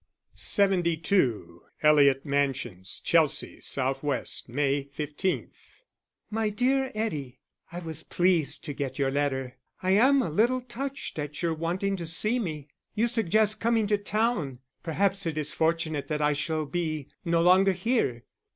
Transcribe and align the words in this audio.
_72 0.39 1.61
Eliot 1.83 2.25
Mansions, 2.25 2.99
Chelsea, 3.01 3.57
S.W. 3.57 4.23
May 4.47 4.85
15. 4.85 5.51
_My 6.33 6.55
dear 6.55 6.91
Eddie, 6.95 7.37
I 7.71 7.77
was 7.77 8.01
pleased 8.01 8.63
to 8.65 8.73
get 8.73 8.97
your 8.97 9.11
letter. 9.11 9.57
I 9.83 9.91
am 9.91 10.23
a 10.23 10.29
little 10.31 10.61
touched 10.61 11.19
at 11.19 11.43
your 11.43 11.53
wanting 11.53 11.95
to 11.97 12.07
see 12.07 12.39
me. 12.39 12.69
You 12.95 13.07
suggest 13.07 13.61
coming 13.61 13.85
to 13.85 13.97
town 13.99 14.57
perhaps 14.81 15.27
it 15.27 15.37
is 15.37 15.53
fortunate 15.53 16.07
that 16.07 16.19
I 16.19 16.33
shall 16.33 16.65
be 16.65 17.09
no 17.23 17.39
longer 17.39 17.73
here. 17.73 18.23